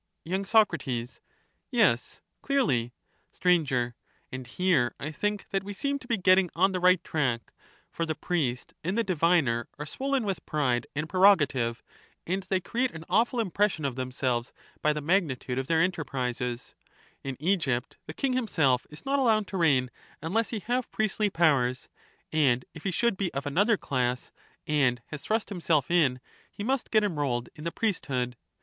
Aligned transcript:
y. 0.25 0.41
Soc, 0.41 0.71
Yes, 1.69 2.21
clearly. 2.41 2.91
Sir, 3.33 3.93
And 4.31 4.47
here 4.47 4.95
I 4.99 5.11
think 5.11 5.45
that 5.51 5.63
we 5.63 5.75
seem 5.75 5.99
to 5.99 6.07
be 6.07 6.17
getting 6.17 6.49
on 6.55 6.71
the 6.71 6.79
right 6.79 7.03
track; 7.03 7.51
for 7.91 8.07
the 8.07 8.15
priest 8.15 8.73
and 8.83 8.97
the 8.97 9.03
diviner 9.03 9.67
are 9.77 9.85
swollen 9.85 10.23
with 10.23 10.43
pride 10.47 10.87
an^j^rerogative, 10.95 11.81
and 12.25 12.41
they 12.41 12.59
create 12.59 12.89
an 12.95 13.05
awful 13.09 13.39
impression 13.39 13.85
of 13.85 13.95
"themselves 13.95 14.51
by 14.81 14.91
tKe' 14.91 15.03
magnitude 15.03 15.59
of 15.59 15.67
their 15.67 15.81
enterprises; 15.81 16.73
in 17.23 17.37
Egypt, 17.39 17.97
the 18.07 18.13
king 18.15 18.33
himself 18.33 18.87
is 18.89 19.05
not 19.05 19.19
allowed 19.19 19.45
to 19.49 19.57
reign, 19.57 19.91
unless 20.19 20.49
he 20.49 20.61
have 20.61 20.89
priestly 20.91 21.29
powers, 21.29 21.89
and 22.31 22.65
if 22.73 22.85
he 22.85 22.91
should 22.91 23.17
be 23.17 23.31
of 23.35 23.45
another 23.45 23.77
class 23.77 24.31
and 24.65 25.03
has 25.09 25.21
thrust 25.23 25.49
himself 25.49 25.91
in, 25.91 26.19
he 26.51 26.63
must 26.63 26.89
get 26.89 27.03
enrolled 27.03 27.49
in 27.55 27.65
the 27.65 27.71
priesthood. 27.71 28.35